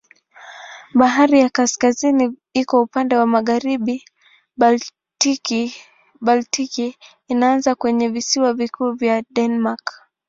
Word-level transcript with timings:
Bahari 0.93 1.39
ya 1.39 1.49
Kaskazini 1.49 2.33
iko 2.53 2.81
upande 2.81 3.13
wa 3.17 3.27
magharibi, 3.27 4.05
Baltiki 6.21 6.95
inaanza 7.27 7.75
kwenye 7.75 8.09
visiwa 8.09 8.53
vikuu 8.53 8.91
vya 8.91 9.23
Denmark. 9.33 9.91